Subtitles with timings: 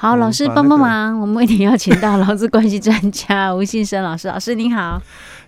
[0.00, 4.28] 好，老师帮帮忙，我们为您邀请到劳资关系专家吴信生老师。
[4.28, 4.98] 老师您好，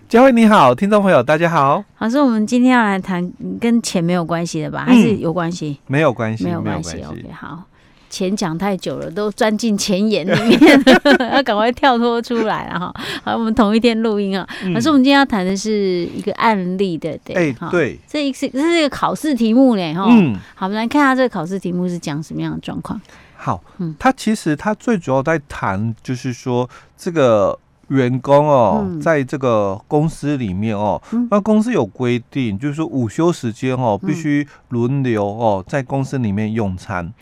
[0.07, 1.83] 佳慧你好，听众朋友大家好。
[1.97, 4.85] 老师，我们今天要来谈跟钱没有关系的吧？
[4.85, 5.79] 还是有关系？
[5.87, 7.01] 没有关系，没有关系。
[7.01, 7.63] OK，好。
[8.11, 10.83] 钱讲太久了，都钻进钱眼里面，
[11.33, 12.93] 要赶快跳脱出来了哈。
[13.23, 14.47] 好，我们同一天录音啊。
[14.75, 20.05] 老师，我们今天要谈的是一个案例的，对，哎，对，这一次这是一个考试题目嘞，哈。
[20.07, 23.01] 嗯，好，我们来看下这个考试题目是讲什么样的状况。
[23.43, 27.59] 好，嗯，他其实他最主要在谈，就是说这个
[27.89, 37.13] 员工哦，在这个公司里面哦，那公司有规定，就是说午休时间哦，必须轮流哦，在公司里面用餐。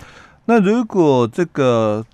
[0.46, 2.06] 那如果这个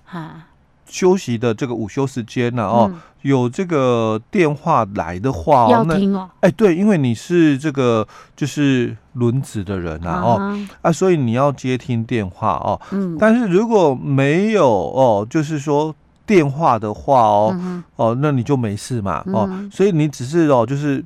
[0.86, 2.64] 休息的这个午休时间呢？
[2.64, 2.90] 哦，
[3.28, 6.30] 有这个电话来的话哦，要听哦。
[6.40, 12.80] 哎，对，因为你是这个就是轮子的人啊，哦啊，所以你要接听电话哦。
[12.92, 13.18] 嗯。
[13.20, 15.94] 但是如果没有哦，就是说
[16.26, 19.22] 电话的话哦，哦，那你就没事嘛。
[19.34, 21.04] 哦，所以你只是哦，就是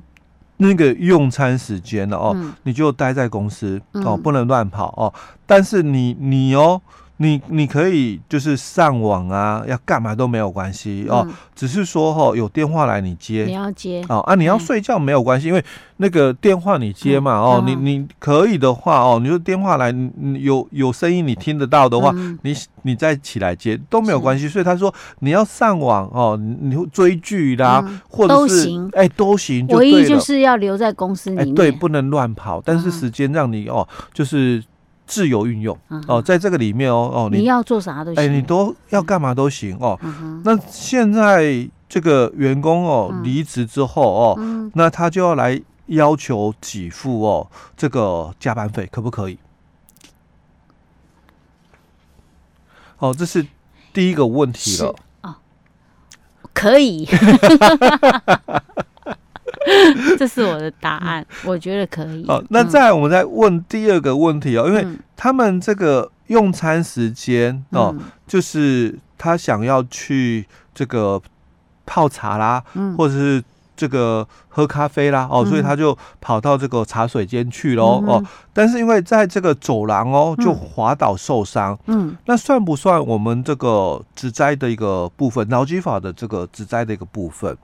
[0.58, 5.12] 那个用餐时间了哦，你就待在公司哦，不能乱跑哦。
[5.44, 6.80] 但是你你哦。
[7.18, 15.64] 你你可以就是上网啊，要干嘛都没有关系哦，嗯、只是说哈、哦、有电话来你接，你要接哦啊，你要睡觉没有关系，嗯、因为
[15.98, 24.48] 那个电话你接嘛、嗯、哦，你你可以的话哦，你说电话来你有有声音你听得到的话，嗯、你你再起来接都没有关系。
[24.48, 34.60] 所以他说你要上网哦，你追剧啦，嗯、或者是哎都行，唯一就是要留在公司里面，对，不能乱跑，但是时间让你哦就是。
[35.06, 39.98] 自由运用哦，在这个里面哦哦，你要做啥都行，哎，你都要干嘛都行哦。
[40.44, 49.38] 那现在这个员工哦离职之后哦，那他就要来要求给付哦这个加班费，可不可以？
[52.98, 53.46] 哦，这是
[53.92, 54.94] 第一个问题了。
[55.22, 55.34] 哦，
[56.54, 57.06] 可以。
[60.18, 62.26] 这是我的答案，我觉得可以。
[62.26, 67.94] 好，那再来我们再问第二个问题哦，因为他们这个用餐时间哦，
[68.26, 71.20] 就是他想要去这个
[71.86, 72.62] 泡茶啦，
[72.96, 73.42] 或者是
[73.76, 78.22] 这个喝咖啡啦，哦，所以他就跑到这个茶水间去喽哦。
[78.52, 85.48] 但是因为在这个走廊哦，就滑倒受伤，嗯，那算不算我们这个职灾的一个部分？
[85.48, 87.56] 劳基法的这个职灾的一个部分？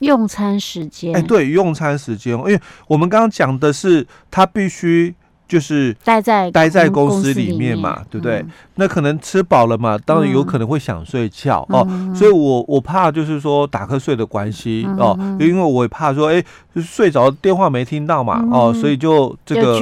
[0.00, 5.14] 用餐时间，哎，对，用餐时间，因为我们刚刚讲的是他必须
[5.46, 7.78] 就是待在待在公司里面。
[7.78, 8.44] 嘛，对不对？
[8.76, 16.42] 那可能吃饱了嘛，当然有可能会想睡觉哦，所以我我怕就是说打瞌睡的关系哦，因为我也怕说，哎，
[16.76, 19.78] 睡着电话没听到嘛，哦，所以就这个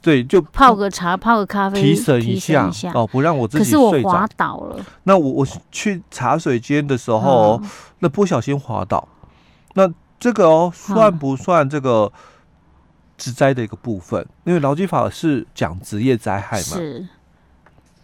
[0.00, 3.90] 对，就泡个茶，泡个咖啡，提神一下哦，不让我自己睡着。
[3.90, 7.60] 可是我滑倒了，那我我去茶水间的时候，
[7.98, 9.06] 那不小心滑倒。
[9.74, 12.10] 那这个哦，算不算这个
[13.18, 14.20] 职灾的一个部分？
[14.22, 16.62] 嗯、因为劳基法是讲职业灾害嘛。
[16.62, 17.06] 是，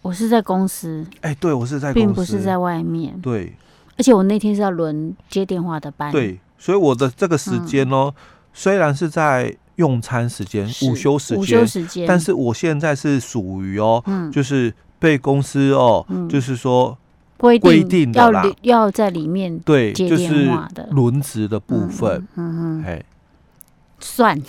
[0.01, 1.05] 我是在公司。
[1.21, 3.19] 哎、欸，对，我是在公司，并不是在外面。
[3.21, 3.55] 对，
[3.97, 6.11] 而且我那天是要轮接电话的班。
[6.11, 8.21] 对，所以我的这个时间哦，嗯、
[8.53, 16.97] 虽然是在用餐时间、午休时间、午休时间，但是我现在是属于哦，嗯、就是被公司哦，嗯、就是说。
[17.41, 18.31] 规定要
[18.61, 20.49] 要在里面对，就是
[20.91, 23.03] 轮值的部分，嗯嗯，哎，
[23.99, 24.39] 算，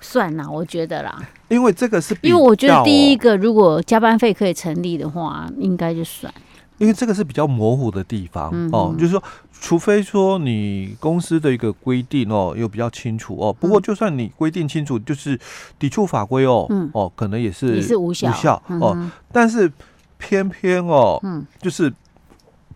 [0.00, 6.32] 算啦，我觉得啦，因为这个是，因为我觉得第一个，如果加班费可以成立的话，应该就算。
[6.78, 9.22] 因为这个是比较模糊的地方哦，就是说，
[9.60, 13.52] 除非说你公司的一个规定哦，又比较清楚哦。
[13.52, 15.38] 不过就算你规定清楚，就是
[15.78, 18.30] 抵触法规哦，哦，可能也是也是无效。
[18.30, 19.10] 无效哦。
[19.32, 19.72] 但是
[20.18, 21.20] 偏偏哦，
[21.60, 21.92] 就是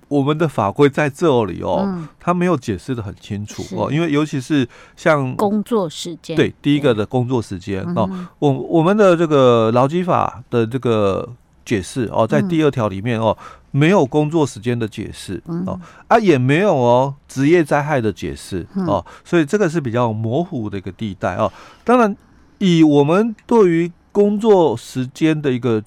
[0.08, 3.92] 我们的法规在这里哦，它没有解释的很清楚哦。
[3.92, 8.08] 因为尤其是像工作时间，对，第一个的工作时间哦，
[8.38, 11.28] 我我们的这个劳基法的这个
[11.64, 13.36] 解释哦，在第二条里面哦。
[13.72, 15.78] 没有工作时间的解释哦，
[16.08, 21.52] 啊，也没有哦职业灾害的解释哦，所以这个是比较模糊的一个地带哦。
[21.84, 22.16] 当然，
[22.58, 25.80] 以我们对于工作时间的一个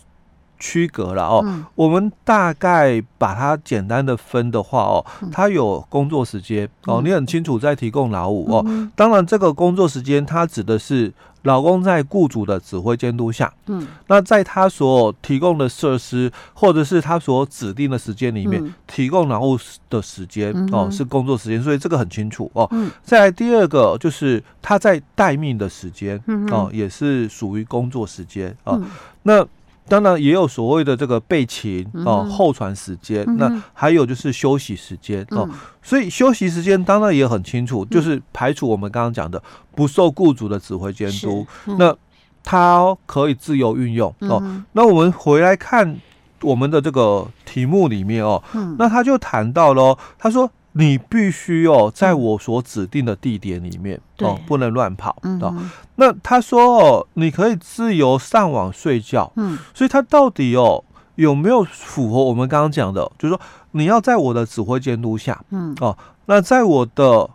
[0.58, 1.46] 区隔了哦，
[1.76, 8.66] 我们大概把它简单的分的话哦，它有工作时间哦，你很清楚在提供劳务哦。
[8.96, 11.12] 当然，这个工作时间它指的是
[11.44, 19.58] 劳工在雇主的指挥监督下，嗯，那在他所提供的设施或者是他所指定的时间里面，嗯、提供劳务
[19.90, 22.68] 的时间、嗯、哦是工作时间，所以这个很清楚哦。
[22.72, 28.80] 嗯、再来第二个就是他在待命的时间，嗯、哦也是属于工作时间哦。
[28.82, 28.90] 嗯、
[29.24, 29.46] 那
[29.88, 35.50] 当然也有所谓的这个备勤哦，嗯、候船时间，嗯、那还有就是休息时间、嗯、哦。
[35.82, 39.42] 所以休息时间当然也很清楚，嗯、就是排除我们刚刚讲的
[39.76, 41.96] 不受雇主的指挥监督，嗯、那
[42.44, 44.64] 他可以自由运用、嗯、哦。
[44.72, 45.98] 那我们回来看
[46.42, 55.54] 我们的这个题目里面哦，嗯、那他就谈到了，他说你必须哦，在我所指定的地点里面、嗯、哦，不能乱跑、嗯、哦。
[55.98, 60.84] 那他说哦，你可以自由上网睡觉，嗯，所以他到底哦
[61.16, 63.40] 有没有符合我们刚刚讲的，就是说
[63.72, 67.30] 你要在我的指挥监督下，嗯，哦，那在我的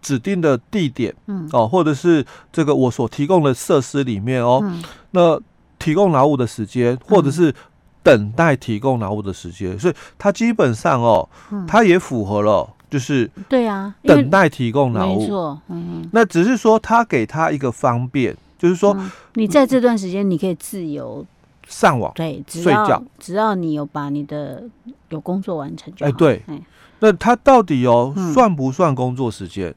[0.00, 4.80] 指定的地点，嗯，哦，或者是这个我所提供的设施里面哦，嗯、
[5.10, 5.40] 那
[5.80, 7.52] 提供劳务的时间，或者是
[8.04, 11.28] 等待提供劳务的时间，嗯、所以他基本上哦，
[11.66, 12.70] 他、嗯、也符合了。
[12.94, 18.96] 就是对啊，等待提供劳务，没错，嗯，那只是说他给他一个方便，就是说
[19.32, 21.26] 你在这段时间你可以自由
[21.66, 24.62] 上网，对，睡觉，只要你有把你的
[25.08, 26.08] 有工作完成就好。
[26.08, 26.40] 哎，对，
[27.00, 29.74] 那他到底哦算不算工作时间？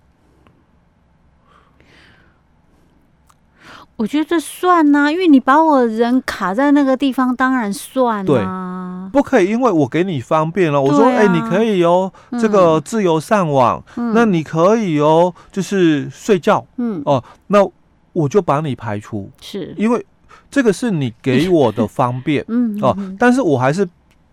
[3.95, 8.96] 我觉得算呐，因为你把我人卡在那个地方，当然算啊。
[9.11, 10.81] 不可以，因为我给你方便了。
[10.81, 17.67] 我说，哎，你可以哦，这个自由上网，那你可以哦，就是睡觉，嗯，哦，那
[18.13, 19.73] 我就把你排除，是。
[19.77, 20.05] 因为
[20.49, 23.87] 这个是你给我的方便， 嗯，哦，但是我还是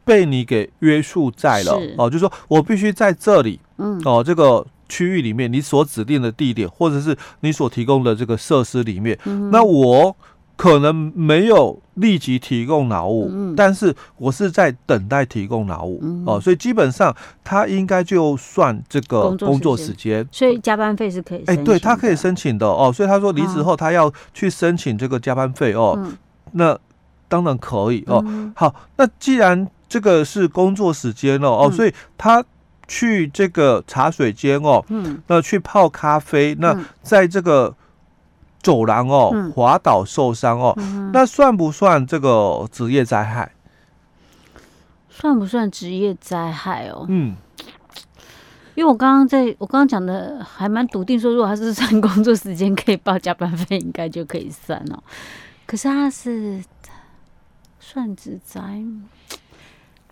[0.04, 4.66] 被你给约束在了，哦，就是说我必须在这里，嗯，哦，这个。
[4.86, 10.14] 区域里面，你所指定的地点，或者是你所提供的这个设施里面，嗯、那我
[10.56, 26.16] 可能没有立即提供劳务，嗯、但是我是在等待提供劳务、嗯、哦，所以基本上他应该就算这个工作时间，所以加班费是可以，哎、欸，对他可以申请的哦，所以他说离职后他要去申请这个加班费哦，嗯、
[26.52, 26.78] 那
[27.28, 28.22] 当然可以哦。
[28.26, 32.44] 嗯、好，那既然这个是工作时间哦，哦，所以他。
[32.86, 37.74] 去这个茶水间哦，嗯，那去泡咖啡，那在这个
[38.64, 43.52] 走廊哦，嗯、滑倒受伤哦，嗯、那算不算这个职业灾害？
[45.08, 47.06] 算不算职业灾害哦？
[47.08, 47.36] 嗯，
[48.74, 54.98] 因为我刚刚在我刚刚讲的还蛮笃定，说如果他是算工作时间可以报加班费，应该就可以算哦。
[55.66, 56.64] 可是他是
[57.78, 58.82] 算职灾。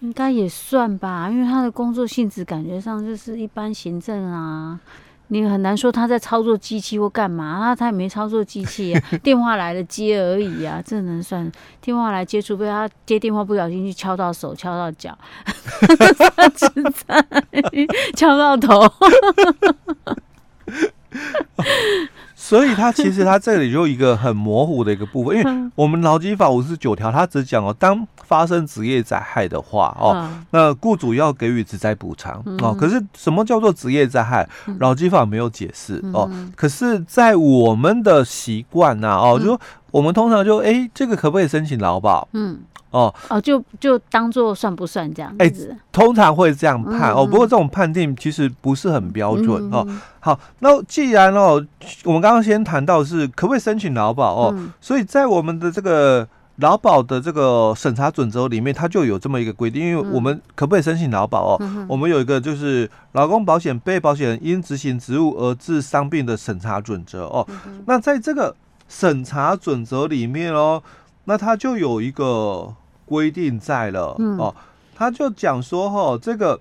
[0.01, 4.81] 应该也算吧，因为他的工作性质感觉上就是一般行政啊，
[5.29, 12.41] 你很难说他在操作机器或干嘛，他他也没操作机器啊， 电话来了接而已啊，这能算电话来接？
[12.43, 15.17] 除非他接电话不小心去敲到手、敲到脚，
[18.15, 18.81] 敲到头。
[22.44, 32.75] 所以他其实他这里就一个很模糊的一个部分， 因为我们劳基法五十九条，他只讲哦，当发生职业灾害的话哦，那雇主要给予职灾补偿哦。
[32.75, 34.49] 可是什么叫做职业灾害？
[34.81, 36.29] 劳基法没有解释哦。
[36.56, 39.61] 可是，在我们的习惯呐哦，就说
[39.93, 42.27] 我们通常就哎，这个可不可以申请劳保？
[42.33, 42.59] 嗯。
[42.93, 45.37] 哦哦，就就当做算不算这样子？
[45.41, 47.27] 哎、欸，通常会这样判、嗯、哦。
[47.27, 50.00] 不过这种判定其实不是很标准、嗯、哦。
[50.21, 51.65] 好，那既然哦，
[52.05, 59.82] 我们刚刚先谈到是可不可以申请劳保哦，嗯、所以在我们的这个劳保的这个审查准则里面，它就有这么一个规定。
[59.82, 61.56] 因为我们可不可以申请劳保哦？
[61.61, 67.49] 嗯、我们有一个就是劳工保险被保险人因执行职务而致伤病的审查准则哦。
[67.67, 68.55] 嗯、那在这个
[68.87, 70.82] 审查准则里面哦，
[71.25, 72.75] 那它就有一个。
[73.13, 74.55] 规定在了、嗯、哦，
[74.95, 76.59] 他就讲说哈、哦，这个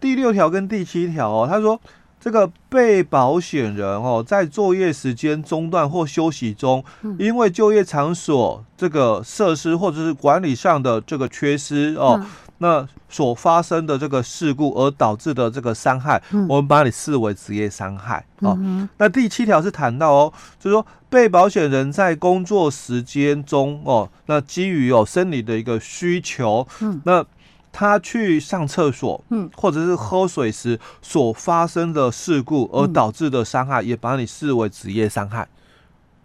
[0.00, 1.80] 第六条跟第七条哦，他说
[2.18, 12.18] 这个被保险人哦，在作业时间中断或休息中，嗯、因为就业场所这个设施或者是管理上的这个缺失哦。
[12.20, 12.26] 嗯
[12.58, 18.56] 那所发生的这个事故而导致的这个伤害，嗯、我们把你视为职业伤害哦。
[18.58, 27.24] 嗯、那第七条是谈到哦，就是说被保险人在工作时间中哦，那基于有生理的一个需求，嗯、那
[27.72, 35.48] 他去上厕所，嗯、或者是喝水时所发生的事故而导致的伤害，嗯、也把你视为职业伤害。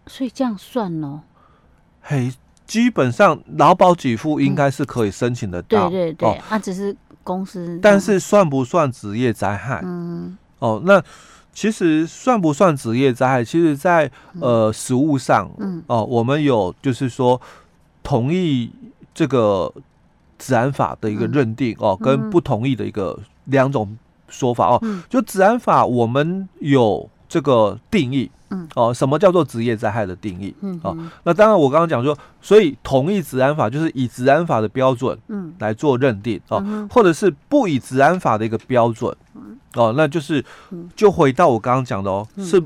[0.08, 1.22] 所以这样算哦。
[2.02, 2.32] 嘿。
[2.70, 9.82] 基本上劳保给付应该是可以申请得到，对对对，啊，只是公司，但是算不算职业灾害？
[9.84, 11.04] 嗯，哦，那
[11.52, 13.44] 其实算不算职业灾害？
[13.44, 15.84] 其实在，在呃实务上，嗯。
[15.88, 17.42] 哦、呃，我们有就是说
[18.04, 18.72] 同意
[19.16, 19.74] 这个
[20.38, 23.98] 治安法的一个认定哦、呃，跟不同意的一个两种
[24.28, 24.80] 说法哦。
[25.10, 28.30] 就治安法，我们有这个定义。
[28.50, 28.68] 嗯。
[28.76, 30.54] 哦，什么叫做职业灾害的定义？
[30.62, 35.54] 嗯哦，那当然我刚刚讲说，所以同意治安法就是以治安法的标准嗯。
[35.60, 39.16] 来做认定哦，或者是不以治安法的一个标准
[39.76, 40.44] 哦，那就是
[40.96, 42.62] 就回到我刚刚讲的哦，是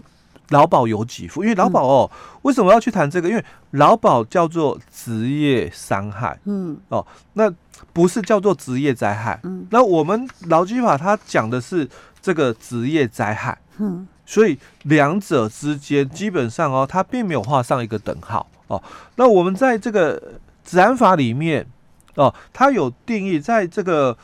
[0.50, 2.12] 劳保有给付，因为劳保哦，
[2.43, 3.29] 为什么要去谈这个？
[3.29, 6.77] 因为劳保叫做职业伤害，嗯。
[6.88, 7.51] 哦，那
[7.91, 11.89] 不是叫做职业灾害，嗯，那我们劳基法它讲的是
[12.22, 14.08] 这个职业灾害，嗯。
[14.33, 18.81] 所以两者之间基本上哦，它并没有画上一个等号哦。
[19.15, 20.19] 那我们在这个
[20.63, 21.67] 自然法里面
[22.15, 24.17] 哦，它有定义，在这个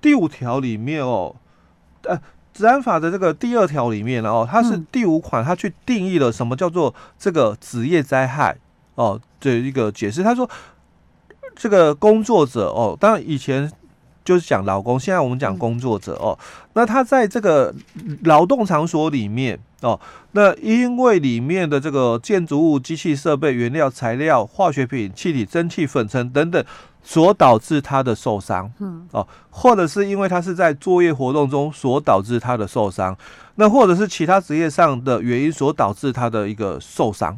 [0.00, 1.36] 第五条里面哦，
[2.04, 2.18] 呃，
[2.54, 8.56] 自然法的这个第二条里面哦，它是第五款，它去定义了什么叫做这个职业灾害
[8.94, 10.22] 哦的一个解释。
[10.22, 10.48] 他说，
[11.54, 13.70] 这个工作者哦，当然以前。
[14.24, 16.38] 就是讲劳工，现在我们讲工作者哦。
[16.74, 17.74] 那他在这个
[18.24, 19.98] 劳动场所里面哦，
[20.32, 26.64] 那因为里面的这个建筑物、机器设备、原料、材料、化学品、气体、蒸汽、粉尘等等，
[27.02, 33.16] 所导致他的受伤，嗯哦，或者是因为他是在作业活动中所导致他的受伤，
[33.56, 37.36] 那或者是其他职业上的原因所导致他的一个受伤，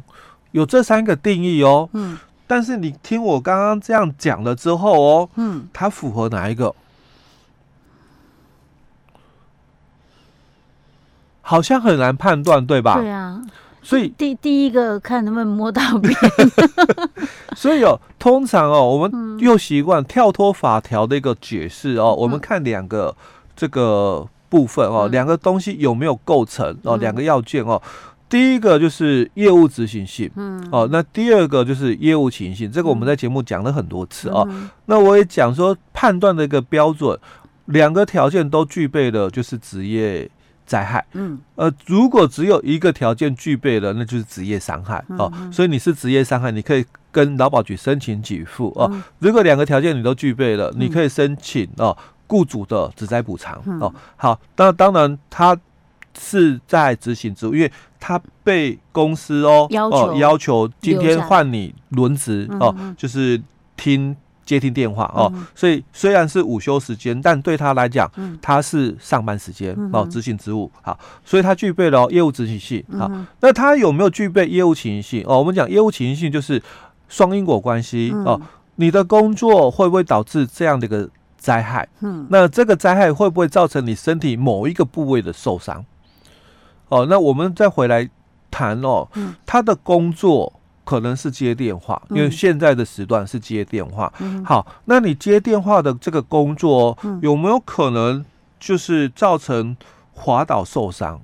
[0.51, 1.89] 有这三个定义哦。
[1.93, 2.17] 嗯。
[2.45, 6.75] 但是你听我刚刚这样讲了之后哦，嗯，它符合哪一个？
[11.41, 12.95] 好像很难判断，对吧？
[12.95, 13.41] 对啊，
[13.81, 16.13] 所以第第一个看能不能摸到边。
[17.55, 23.13] 所以哦，通常哦，我们又习惯跳脱法条的一个解释哦，我们看两个
[23.55, 27.81] 这个部分哦，两个东西有没有构成哦，两个要件哦。
[28.33, 34.49] 第一个就是业务执行性，嗯，哦，那第二个就是业务情形，这个我们在节目讲了很多次哦。
[34.87, 37.15] 那我也讲说判断的一个标准，
[37.65, 40.27] 两个条件都具备的，就是职业
[40.65, 45.31] 灾害，嗯，呃，如果只有一个条件具备了，那就是职业伤害哦。
[45.51, 48.91] 所以你是职业伤害，你可以跟劳保局申请给付哦。
[49.19, 53.93] 如果两个条件你都具备了，你可以申请哦雇主的职灾补偿哦。
[54.15, 55.55] 好，那当然他。
[56.19, 63.41] 是在执行职务，因为他被公司哦要求哦要求今天换你轮值哦，就是
[63.77, 64.15] 听
[64.45, 75.21] 接听电话哦，所以虽然是午休时间，但对他来讲，他是上班时间哦，执行职务好，所以他具备了业务执行性好，那他有没有具备业务情形？
[75.21, 75.39] 性哦？
[75.39, 76.61] 我们讲业务情形性就是
[77.07, 78.39] 双因果关系哦，
[78.75, 81.87] 你的工作会不会导致这样的一个灾害？
[82.01, 85.83] 嗯，那这个灾害会不会造成你身体某一个部位的受伤？
[86.93, 88.07] 哦，那我们再回来
[88.51, 94.13] 谈哦，嗯、他的工作可能是接电话，嗯、因为现在的时段是接电话。
[94.19, 98.23] 嗯、好，那你接电话的这个工作，嗯、有没有可能
[98.59, 99.75] 就是造成
[100.13, 101.19] 滑倒受伤？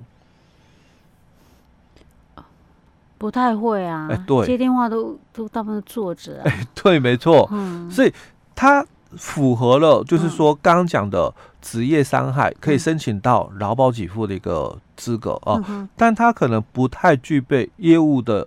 [3.16, 6.42] 不太会啊，哎，对，接电话都都大部分坐着啊。
[6.46, 8.12] 哎， 对，没错，嗯，所以
[8.56, 8.84] 他。
[9.16, 18.46] 符合了，就是说刚刚讲的职业伤害可以申请到劳保给付的一个资格哦，但他可能不太具备业务的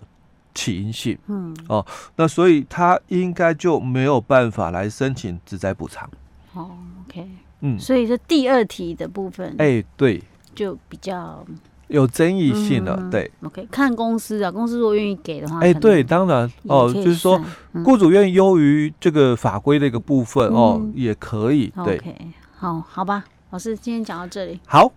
[0.53, 1.55] 起因性，嗯。
[1.67, 6.09] 哦，那所以他应该就没有办法来申请职灾补偿。
[6.53, 6.71] 哦
[7.07, 7.27] ，OK，
[7.61, 10.23] 嗯，所以这第二题的部分，哎，对，
[10.55, 11.45] 就比较。
[11.93, 17.39] 有争议性的，对，OK，看公司啊，公司如果愿意给的话，哎，对，当然哦，就是说，
[17.85, 22.01] 雇主愿意优于这个法规的一个部分哦，也可以，对，
[22.57, 24.91] 好，好吧，老师今天讲到这里，好。